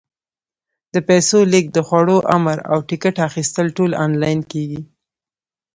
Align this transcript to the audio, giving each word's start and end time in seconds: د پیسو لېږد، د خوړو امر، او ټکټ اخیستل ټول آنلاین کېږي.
د 0.93 0.95
پیسو 1.07 1.39
لېږد، 1.51 1.71
د 1.75 1.79
خوړو 1.87 2.17
امر، 2.35 2.57
او 2.71 2.77
ټکټ 2.87 3.15
اخیستل 3.27 3.67
ټول 3.77 3.91
آنلاین 4.05 4.39
کېږي. 4.51 4.81